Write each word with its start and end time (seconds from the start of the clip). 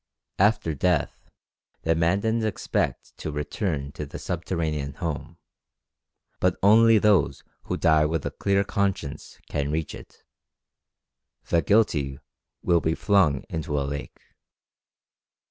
After 0.39 0.73
death 0.73 1.29
the 1.83 1.93
Mandans 1.93 2.43
expect 2.43 3.15
to 3.17 3.29
return 3.31 3.91
to 3.91 4.03
their 4.03 4.17
subterranean 4.19 4.93
home, 4.95 5.37
but 6.39 6.57
only 6.63 6.97
those 6.97 7.43
who 7.65 7.77
die 7.77 8.07
with 8.07 8.25
a 8.25 8.31
clear 8.31 8.63
conscience 8.63 9.37
can 9.47 9.69
reach 9.71 9.93
it; 9.93 10.23
the 11.49 11.61
guilty 11.61 12.19
will 12.63 12.81
be 12.81 12.95
flung 12.95 13.43
into 13.47 13.79
a 13.79 13.85
lake. 13.85 14.19